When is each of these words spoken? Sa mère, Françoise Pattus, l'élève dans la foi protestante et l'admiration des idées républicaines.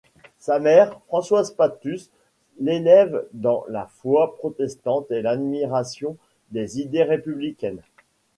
Sa 0.39 0.57
mère, 0.57 0.99
Françoise 1.09 1.51
Pattus, 1.51 2.09
l'élève 2.59 3.27
dans 3.33 3.63
la 3.67 3.85
foi 3.85 4.35
protestante 4.35 5.11
et 5.11 5.21
l'admiration 5.21 6.17
des 6.49 6.81
idées 6.81 7.03
républicaines. 7.03 7.83